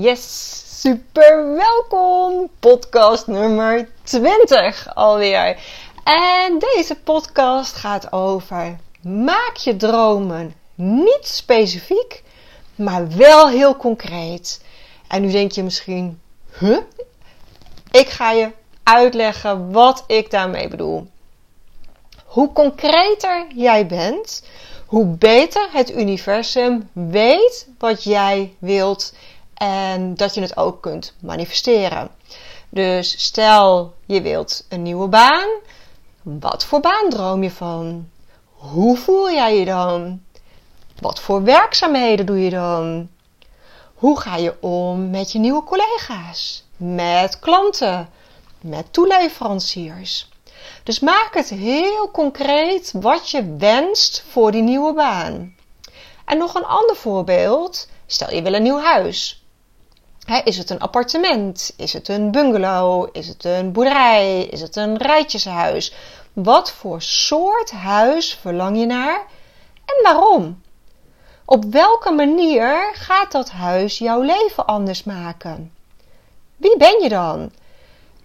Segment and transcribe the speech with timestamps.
[0.00, 2.48] Yes, super welkom!
[2.60, 5.56] Podcast nummer 20 alweer.
[6.04, 12.22] En deze podcast gaat over maak je dromen niet specifiek,
[12.74, 14.64] maar wel heel concreet.
[15.08, 16.20] En nu denk je misschien,
[16.58, 16.78] huh?
[17.90, 18.50] Ik ga je
[18.82, 21.06] uitleggen wat ik daarmee bedoel.
[22.24, 24.42] Hoe concreter jij bent,
[24.86, 29.12] hoe beter het universum weet wat jij wilt
[29.58, 32.10] en dat je het ook kunt manifesteren.
[32.68, 35.48] Dus stel je wilt een nieuwe baan.
[36.22, 38.08] Wat voor baan droom je van?
[38.52, 40.22] Hoe voel jij je dan?
[41.00, 43.08] Wat voor werkzaamheden doe je dan?
[43.94, 46.64] Hoe ga je om met je nieuwe collega's?
[46.76, 48.08] Met klanten?
[48.60, 50.28] Met toeleveranciers?
[50.82, 55.54] Dus maak het heel concreet wat je wenst voor die nieuwe baan.
[56.24, 57.88] En nog een ander voorbeeld.
[58.06, 59.37] Stel je wil een nieuw huis
[60.28, 61.72] is het een appartement?
[61.76, 63.08] Is het een bungalow?
[63.12, 64.44] Is het een boerderij?
[64.44, 65.94] Is het een rijtjeshuis?
[66.32, 69.26] Wat voor soort huis verlang je naar
[69.84, 70.62] en waarom?
[71.44, 75.72] Op welke manier gaat dat huis jouw leven anders maken?
[76.56, 77.50] Wie ben je dan?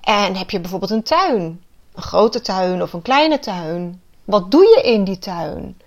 [0.01, 1.63] En heb je bijvoorbeeld een tuin?
[1.93, 4.01] Een grote tuin of een kleine tuin?
[4.23, 5.77] Wat doe je in die tuin?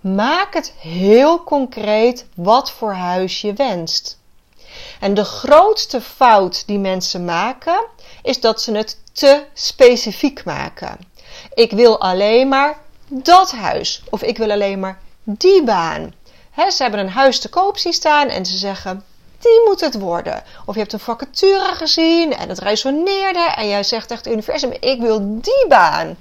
[0.00, 4.22] Maak het heel concreet wat voor huis je wenst.
[5.04, 7.86] En de grootste fout die mensen maken,
[8.22, 10.98] is dat ze het te specifiek maken.
[11.54, 12.78] Ik wil alleen maar
[13.08, 14.02] dat huis.
[14.10, 16.14] Of ik wil alleen maar die baan.
[16.56, 19.04] ze hebben een huis te koop zien staan en ze zeggen,
[19.38, 20.42] die moet het worden.
[20.66, 25.00] Of je hebt een vacature gezien en het resoneerde en jij zegt echt universum, ik
[25.00, 26.16] wil die baan.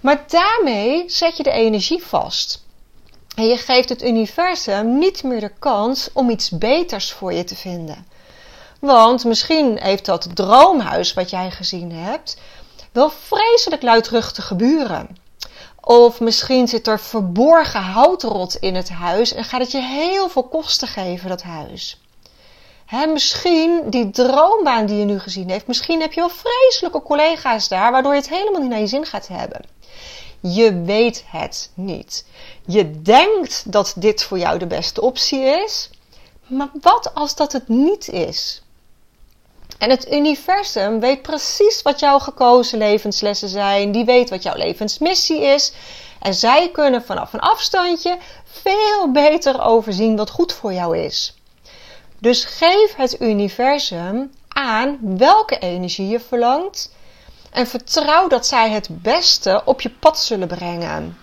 [0.00, 2.66] Maar daarmee zet je de energie vast.
[3.38, 7.56] En je geeft het universum niet meer de kans om iets beters voor je te
[7.56, 8.06] vinden.
[8.80, 12.40] Want misschien heeft dat droomhuis wat jij gezien hebt
[12.92, 15.16] wel vreselijk luidruchtige buren.
[15.80, 20.48] Of misschien zit er verborgen houtrot in het huis en gaat het je heel veel
[20.48, 22.00] kosten geven, dat huis.
[22.86, 27.68] He, misschien die droombaan die je nu gezien heeft, misschien heb je wel vreselijke collega's
[27.68, 29.77] daar, waardoor je het helemaal niet naar je zin gaat hebben.
[30.40, 32.24] Je weet het niet.
[32.66, 35.90] Je denkt dat dit voor jou de beste optie is,
[36.46, 38.62] maar wat als dat het niet is?
[39.78, 43.92] En het universum weet precies wat jouw gekozen levenslessen zijn.
[43.92, 45.72] Die weet wat jouw levensmissie is.
[46.20, 51.34] En zij kunnen vanaf een afstandje veel beter overzien wat goed voor jou is.
[52.18, 56.92] Dus geef het universum aan welke energie je verlangt.
[57.50, 61.18] En vertrouw dat zij het beste op je pad zullen brengen.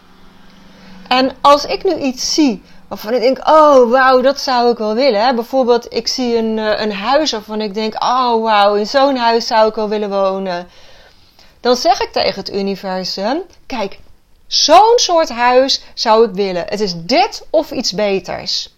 [1.07, 4.93] En als ik nu iets zie waarvan ik denk, oh wauw, dat zou ik wel
[4.93, 5.35] willen.
[5.35, 9.47] Bijvoorbeeld, ik zie een, eh, een huis waarvan ik denk, oh wauw, in zo'n huis
[9.47, 10.67] zou ik wel willen wonen.
[11.59, 13.99] Dan zeg ik tegen het universum, kijk,
[14.47, 16.65] zo'n soort huis zou ik willen.
[16.67, 18.73] Het is dit of iets beters.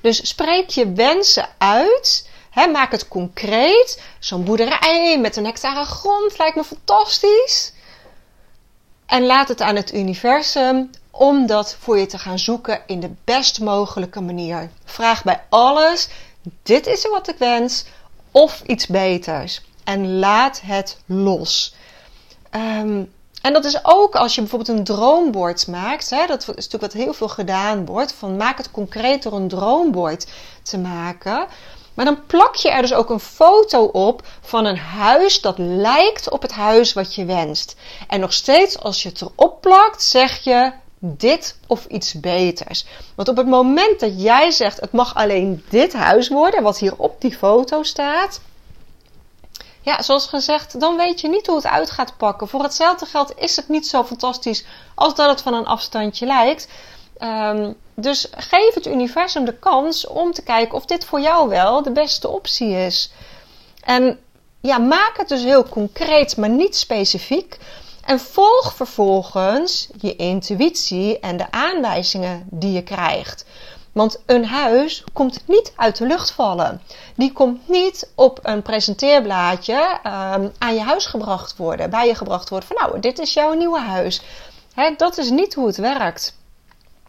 [0.00, 2.28] Dus spreek je wensen uit.
[2.54, 4.02] Maak het concreet.
[4.18, 7.72] Zo'n boerderij met een hectare grond lijkt me fantastisch.
[9.06, 13.10] En laat het aan het universum om dat voor je te gaan zoeken in de
[13.24, 14.70] best mogelijke manier.
[14.84, 16.08] Vraag bij alles:
[16.62, 17.84] dit is wat ik wens
[18.30, 19.60] of iets beters.
[19.84, 21.74] En laat het los.
[22.50, 23.04] Ehm,
[23.42, 26.10] en dat is ook als je bijvoorbeeld een droombord maakt.
[26.10, 28.12] Hè, dat is natuurlijk wat heel veel gedaan wordt.
[28.12, 30.26] Van maak het concreet door een droombord
[30.62, 31.46] te maken.
[31.94, 36.30] Maar dan plak je er dus ook een foto op van een huis dat lijkt
[36.30, 37.76] op het huis wat je wenst.
[38.08, 40.72] En nog steeds als je het erop plakt, zeg je
[41.04, 42.84] dit of iets beters.
[43.14, 46.94] Want op het moment dat jij zegt het mag alleen dit huis worden, wat hier
[46.96, 48.40] op die foto staat.
[49.80, 52.48] Ja, zoals gezegd, dan weet je niet hoe het uit gaat pakken.
[52.48, 54.64] Voor hetzelfde geld is het niet zo fantastisch
[54.94, 56.68] als dat het van een afstandje lijkt.
[57.22, 61.82] Um, dus geef het universum de kans om te kijken of dit voor jou wel
[61.82, 63.12] de beste optie is.
[63.84, 64.18] En
[64.60, 67.58] ja, maak het dus heel concreet, maar niet specifiek.
[68.04, 73.44] En volg vervolgens je intuïtie en de aanwijzingen die je krijgt.
[73.92, 76.82] Want een huis komt niet uit de lucht vallen.
[77.16, 81.90] Die komt niet op een presenteerblaadje um, aan je huis gebracht worden.
[81.90, 84.22] Bij je gebracht worden van nou, dit is jouw nieuwe huis.
[84.96, 86.40] dat is niet hoe het werkt.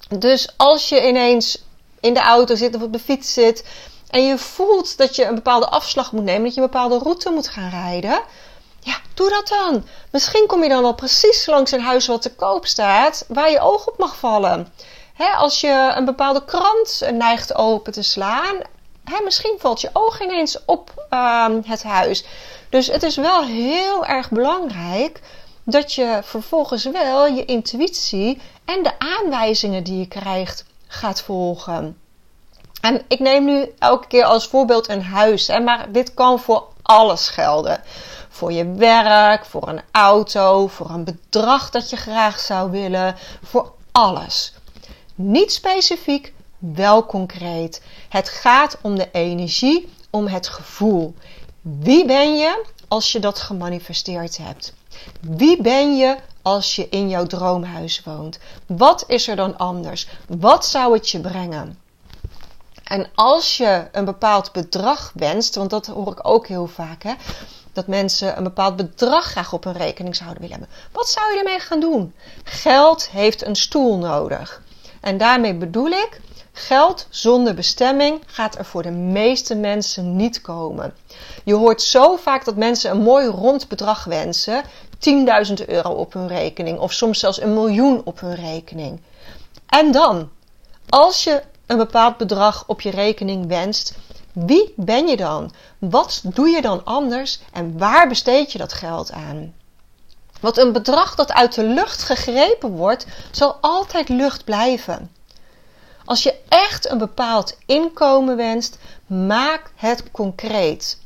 [0.09, 1.63] Dus als je ineens
[2.00, 3.65] in de auto zit of op de fiets zit
[4.09, 7.29] en je voelt dat je een bepaalde afslag moet nemen, dat je een bepaalde route
[7.29, 8.21] moet gaan rijden,
[8.79, 9.85] ja, doe dat dan.
[10.11, 13.59] Misschien kom je dan wel precies langs een huis wat te koop staat, waar je
[13.59, 14.73] oog op mag vallen.
[15.38, 18.57] als je een bepaalde krant neigt open te slaan,
[19.23, 22.25] misschien valt je oog ineens op ehm, het huis.
[22.69, 25.19] Dus het is wel heel erg belangrijk
[25.63, 31.98] dat je vervolgens wel je intuïtie en de aanwijzingen die je krijgt gaat volgen.
[32.81, 36.68] En ik neem nu elke keer als voorbeeld een huis, hè, maar dit kan voor
[36.81, 37.81] alles gelden.
[38.30, 43.71] Voor je werk, voor een auto, voor een bedrag dat je graag zou willen, voor
[43.92, 44.54] alles.
[45.15, 47.81] Niet specifiek, wel concreet.
[48.10, 51.15] Het gaat om de energie, om het gevoel.
[51.62, 54.74] Wie ben je als je dat gemanifesteerd hebt?
[55.22, 58.40] Wie ben je als je in jouw droomhuis woont?
[58.66, 60.07] Wat is er dan anders?
[60.28, 61.80] Wat zou het je brengen?
[62.84, 67.13] En als je een bepaald bedrag wenst, want dat hoor ik ook heel vaak, hè,
[67.74, 70.75] dat mensen een bepaald bedrag graag op hun rekening zouden willen hebben.
[70.92, 72.13] Wat zou je ermee gaan doen?
[72.44, 74.62] Geld heeft een stoel nodig.
[75.01, 80.94] En daarmee bedoel ik, geld zonder bestemming gaat er voor de meeste mensen niet komen.
[81.44, 84.63] Je hoort zo vaak dat mensen een mooi rond bedrag wensen,
[85.09, 89.01] 10.000 euro op hun rekening of soms zelfs een miljoen op hun rekening.
[89.65, 90.29] En dan,
[90.89, 93.95] als je een bepaald bedrag op je rekening wenst,
[94.33, 95.51] wie ben je dan?
[95.77, 99.53] Wat doe je dan anders en waar besteed je dat geld aan?
[100.39, 105.11] Want een bedrag dat uit de lucht gegrepen wordt, zal altijd lucht blijven.
[106.05, 108.77] Als je echt een bepaald inkomen wenst,
[109.07, 111.01] maak het concreet.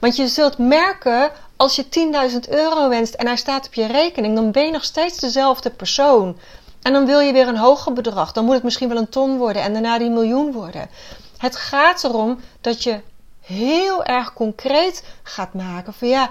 [0.00, 1.84] Want je zult merken als je
[2.30, 5.70] 10.000 euro wenst en hij staat op je rekening, dan ben je nog steeds dezelfde
[5.70, 6.38] persoon.
[6.82, 8.32] En dan wil je weer een hoger bedrag.
[8.32, 10.90] Dan moet het misschien wel een ton worden en daarna die miljoen worden.
[11.38, 13.00] Het gaat erom dat je
[13.40, 16.30] heel erg concreet gaat maken van ja,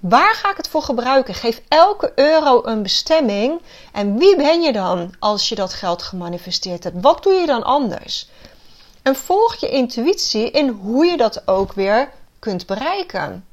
[0.00, 1.34] waar ga ik het voor gebruiken?
[1.34, 3.60] Geef elke euro een bestemming.
[3.92, 6.96] En wie ben je dan als je dat geld gemanifesteerd hebt?
[7.00, 8.28] Wat doe je dan anders?
[9.02, 13.44] En volg je intuïtie in hoe je dat ook weer kunt bereiken.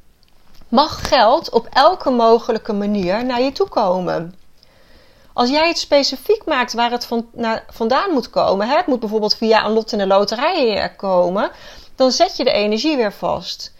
[0.75, 4.35] Mag geld op elke mogelijke manier naar je toe komen?
[5.33, 7.07] Als jij het specifiek maakt waar het
[7.67, 11.51] vandaan moet komen, het moet bijvoorbeeld via een lot in de loterij komen,
[11.95, 13.73] dan zet je de energie weer vast.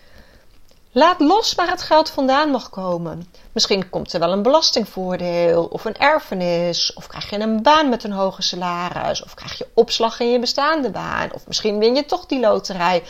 [0.91, 3.27] Laat los waar het geld vandaan mag komen.
[3.51, 8.03] Misschien komt er wel een belastingvoordeel of een erfenis, of krijg je een baan met
[8.03, 12.05] een hoge salaris, of krijg je opslag in je bestaande baan, of misschien win je
[12.05, 13.03] toch die loterij.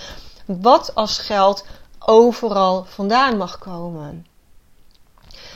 [0.45, 1.65] Wat als geld
[2.05, 4.27] overal vandaan mag komen.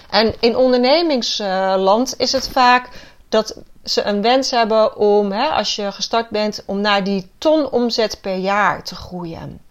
[0.10, 2.90] En in ondernemingsland is het vaak
[3.30, 7.69] dat ze een wens hebben om, hè, als je gestart bent, om naar die ton
[7.69, 9.62] omzet per jaar te groeien.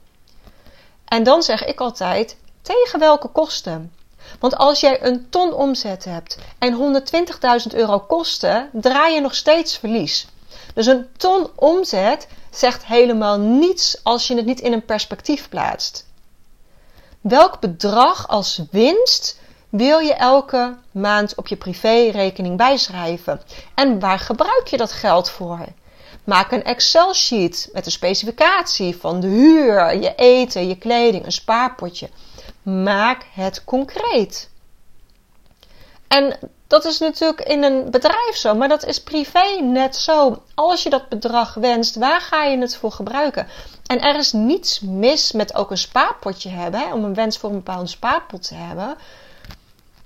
[1.04, 3.92] En dan zeg ik altijd, tegen welke kosten?
[4.38, 7.02] Want als jij een ton omzet hebt en
[7.70, 10.26] 120.000 euro kosten, draai je nog steeds verlies.
[10.74, 16.07] Dus een ton omzet zegt helemaal niets als je het niet in een perspectief plaatst.
[17.20, 23.40] Welk bedrag als winst wil je elke maand op je privérekening bijschrijven?
[23.74, 25.66] En waar gebruik je dat geld voor?
[26.24, 32.08] Maak een Excel-sheet met een specificatie van de huur, je eten, je kleding, een spaarpotje.
[32.62, 34.50] Maak het concreet.
[36.08, 40.42] En dat is natuurlijk in een bedrijf zo, maar dat is privé net zo.
[40.54, 43.46] Als je dat bedrag wenst, waar ga je het voor gebruiken?
[43.86, 47.50] En er is niets mis met ook een spaarpotje hebben, hè, om een wens voor
[47.50, 48.96] een bepaalde spaarpot te hebben.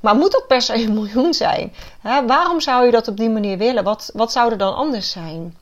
[0.00, 1.74] Maar moet dat per se een miljoen zijn?
[2.00, 3.84] Hè, waarom zou je dat op die manier willen?
[3.84, 5.56] Wat, wat zou er dan anders zijn?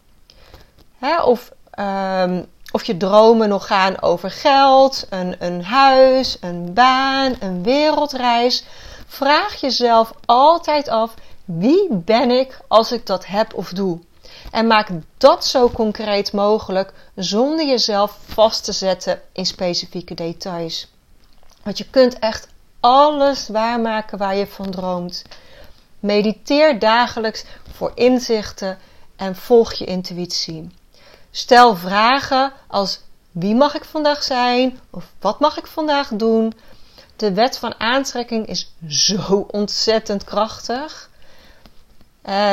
[0.99, 7.37] Hè, of, um, of je dromen nog gaan over geld, een, een huis, een baan,
[7.41, 8.65] een wereldreis.
[9.13, 11.15] Vraag jezelf altijd af:
[11.45, 13.99] wie ben ik als ik dat heb of doe?
[14.51, 14.89] En maak
[15.19, 20.89] dat zo concreet mogelijk zonder jezelf vast te zetten in specifieke details.
[21.63, 22.49] Want je kunt echt
[22.81, 25.25] alles waarmaken waar je van droomt.
[26.01, 28.79] Mediteer dagelijks voor inzichten
[29.17, 30.71] en volg je intuïtie.
[31.31, 33.01] Stel vragen als
[33.31, 36.55] wie mag ik vandaag zijn of wat mag ik vandaag doen?
[37.21, 41.11] De wet van aantrekking is zo ontzettend krachtig.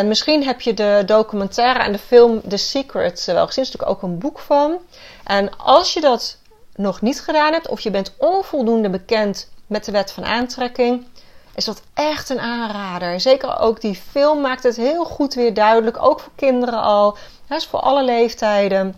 [0.05, 3.63] Misschien heb je de documentaire en de film The Secret wel gezien.
[3.63, 4.77] Er is natuurlijk ook een boek van.
[5.23, 6.37] En als je dat
[6.75, 11.05] nog niet gedaan hebt, of je bent onvoldoende bekend met de wet van aantrekking,
[11.55, 13.19] is dat echt een aanrader.
[13.19, 17.17] Zeker ook die film maakt het heel goed weer duidelijk, ook voor kinderen al.
[17.47, 18.95] Dat is voor alle leeftijden.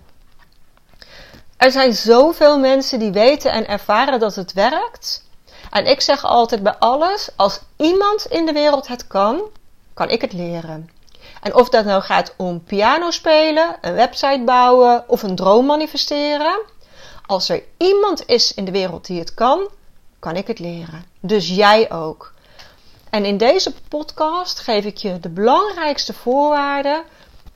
[1.57, 5.27] Er zijn zoveel mensen die weten en ervaren dat het werkt.
[5.69, 9.41] En ik zeg altijd bij alles: als iemand in de wereld het kan,
[9.93, 10.89] kan ik het leren.
[11.41, 16.59] En of dat nou gaat om piano spelen, een website bouwen of een droom manifesteren.
[17.25, 19.67] Als er iemand is in de wereld die het kan,
[20.19, 21.05] kan ik het leren.
[21.19, 22.33] Dus jij ook.
[23.09, 27.03] En in deze podcast geef ik je de belangrijkste voorwaarden.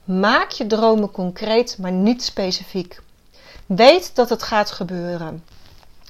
[0.04, 3.00] Maak je dromen concreet, maar niet specifiek.
[3.66, 5.44] Weet dat het gaat gebeuren.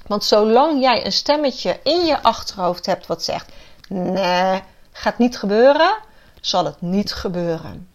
[0.07, 3.51] Want zolang jij een stemmetje in je achterhoofd hebt wat zegt:
[3.87, 5.97] nee, gaat niet gebeuren,
[6.41, 7.89] zal het niet gebeuren.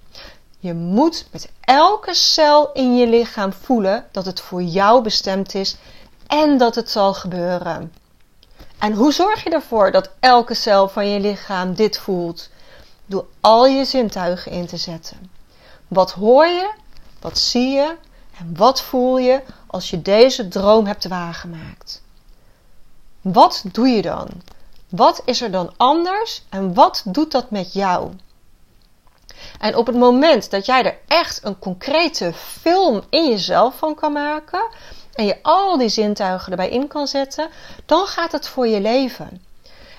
[0.59, 5.77] Je moet met elke cel in je lichaam voelen dat het voor jou bestemd is
[6.27, 7.93] en dat het zal gebeuren.
[8.79, 12.49] En hoe zorg je ervoor dat elke cel van je lichaam dit voelt?
[13.07, 15.31] Door al je zintuigen in te zetten.
[15.89, 16.71] Wat hoor je?
[17.21, 17.97] Wat zie je?
[18.41, 22.03] En wat voel je als je deze droom hebt waargemaakt?
[23.21, 24.29] Wat doe je dan?
[24.89, 28.13] Wat is er dan anders en wat doet dat met jou?
[29.59, 34.13] En op het moment dat jij er echt een concrete film in jezelf van kan
[34.13, 34.69] maken
[35.15, 37.49] en je al die zintuigen erbij in kan zetten,
[37.87, 39.45] dan gaat het voor je leven.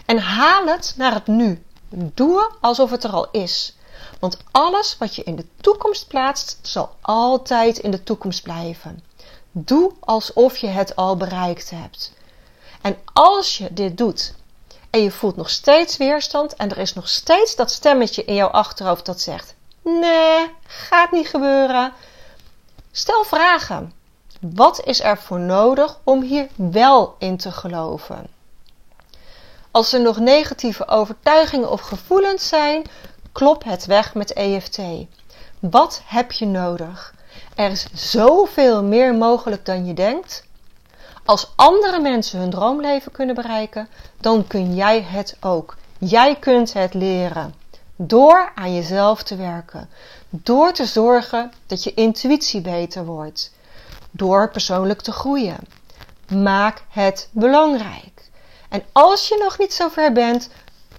[0.06, 1.64] En haal het naar het nu.
[1.90, 3.76] Doe alsof het er al is.
[4.22, 9.04] Want alles wat je in de toekomst plaatst, zal altijd in de toekomst blijven.
[9.52, 12.14] Doe alsof je het al bereikt hebt.
[12.82, 14.34] En als je dit doet
[14.90, 18.48] en je voelt nog steeds weerstand en er is nog steeds dat stemmetje in jouw
[18.48, 21.94] achterhoofd dat zegt: Nee, gaat niet gebeuren.
[22.92, 23.94] Stel vragen.
[24.42, 28.28] Wat is er voor nodig om hier wel in te geloven?
[29.72, 32.84] Als er nog negatieve overtuigingen of gevoelens zijn,
[33.32, 34.80] klop het weg met EFT.
[35.60, 37.14] Wat heb je nodig?
[37.56, 40.44] Er is zoveel meer mogelijk dan je denkt.
[41.26, 43.88] Als andere mensen hun droomleven kunnen bereiken,
[44.20, 45.78] dan kun jij het ook.
[45.98, 47.54] Jij kunt het leren.
[47.96, 49.90] Door aan jezelf te werken.
[50.30, 53.52] Door te zorgen dat je intuïtie beter wordt.
[54.12, 55.58] Door persoonlijk te groeien.
[56.28, 58.30] Maak het belangrijk.
[58.70, 60.50] En als je nog niet zo ver bent,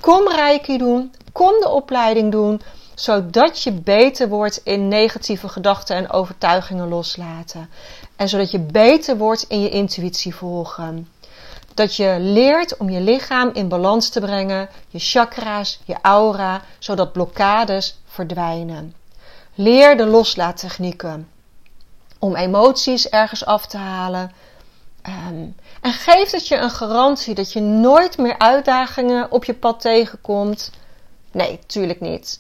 [0.01, 1.15] kom Reiki doen.
[1.33, 2.61] Kom de opleiding doen
[2.95, 7.71] zodat je beter wordt in negatieve gedachten en overtuigingen loslaten.
[8.17, 11.09] En zodat je beter wordt in je intuïtie volgen.
[11.75, 17.13] Dat je leert om je lichaam in balans te brengen, je chakra's, je aura, zodat
[17.13, 18.95] blokkades verdwijnen.
[19.55, 21.29] Leer de loslaattechnieken
[22.19, 24.33] om emoties ergens af te halen.
[25.03, 25.45] Ehm,
[25.81, 30.71] en geef het je een garantie dat je nooit meer uitdagingen op je pad tegenkomt.
[31.33, 32.39] Nee, tuurlijk niet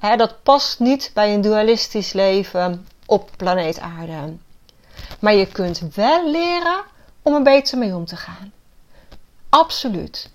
[0.00, 4.36] dat past niet bij een dualistisch leven op planeet Aarde.
[5.20, 6.84] Maar je kunt wel leren
[7.22, 8.52] om er beter mee om te gaan.
[9.48, 10.30] Absoluut.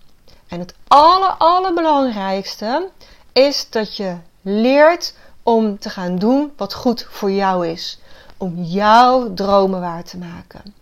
[0.48, 2.89] En het aller, allerbelangrijkste
[3.34, 8.00] is dat je leert om te gaan doen wat goed voor jou is.
[8.38, 10.75] Om jouw dromen waar te maken.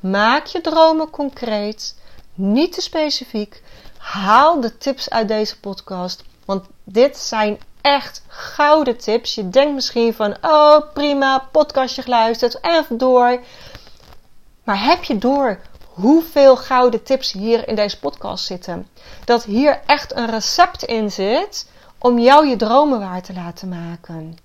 [0.00, 1.96] Maak je dromen concreet,
[2.34, 3.62] niet te specifiek.
[3.98, 9.34] Haal de tips uit deze podcast, want dit zijn echt gouden tips.
[9.34, 13.40] Je denkt misschien van, oh prima, podcastje geluisterd, even door.
[14.64, 18.88] Maar heb je door hoeveel gouden tips hier in deze podcast zitten?
[19.24, 24.38] Dat hier echt een recept in zit om jou je dromen waar te laten maken.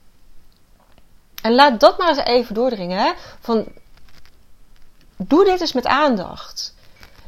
[1.41, 3.13] En laat dat maar eens even doordringen.
[3.39, 3.65] Van,
[5.17, 6.75] doe dit eens met aandacht.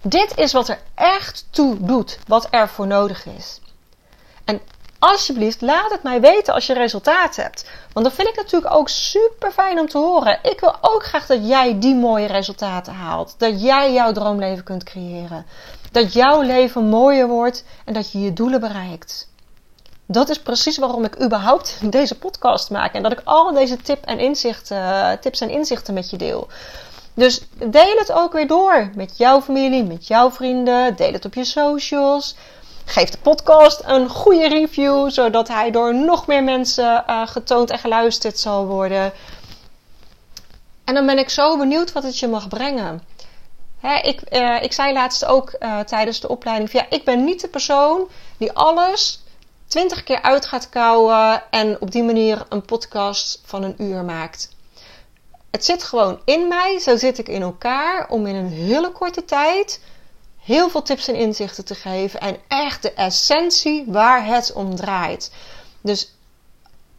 [0.02, 3.62] Dit is wat er echt toe doet, wat er voor nodig is.
[4.46, 4.62] En
[5.00, 7.70] alsjeblieft, laat het mij weten als je resultaat hebt.
[7.94, 10.40] Want dat vind ik natuurlijk ook super fijn om te horen.
[10.44, 13.36] Ik wil ook graag dat jij die mooie resultaten haalt.
[13.38, 15.46] Dat jij jouw droomleven kunt creëren.
[15.92, 19.32] Dat jouw leven mooier wordt en dat je je doelen bereikt.
[20.06, 22.94] Dat is precies waarom ik überhaupt deze podcast maak.
[22.94, 26.48] En dat ik al deze tip en inzichten, tips en inzichten met je deel.
[27.14, 30.96] Dus deel het ook weer door met jouw familie, met jouw vrienden.
[30.96, 32.36] Deel het op je socials.
[32.86, 37.80] Geef de podcast een goede review, zodat hij door nog meer mensen uh, getoond en
[37.80, 39.14] geluisterd zal worden.
[40.84, 43.04] En dan ben ik zo benieuwd wat het je mag brengen.
[44.02, 47.42] ik, uh, ik zei laatst ook uh, tijdens de opleiding: van, ja, ik ben niet
[47.42, 49.24] de persoon die alles
[49.68, 54.50] twintig keer uit gaat kouwen en op die manier een podcast van een uur maakt.
[55.52, 59.26] Het zit gewoon in mij, zo zit ik in elkaar, om in een hele korte
[59.26, 59.80] tijd
[60.44, 65.32] heel veel tips en inzichten te geven en echt de essentie waar het om draait.
[65.82, 66.14] Dus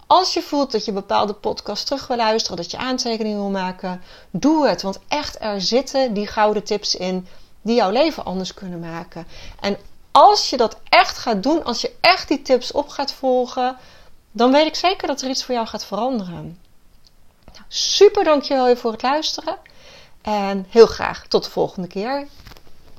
[0.07, 4.03] als je voelt dat je bepaalde podcast terug wil luisteren, dat je aantekeningen wil maken,
[4.31, 4.83] doe het.
[4.83, 7.29] Want echt, er zitten die gouden tips in
[7.63, 9.27] die jouw leven anders kunnen maken.
[9.61, 9.79] En
[10.11, 13.77] als je dat echt gaat doen, als je echt die tips op gaat volgen,
[14.33, 16.59] dan weet ik zeker dat er iets voor jou gaat veranderen.
[17.53, 19.57] Nou, super dankjewel voor het luisteren.
[20.23, 22.27] En heel graag tot de volgende keer.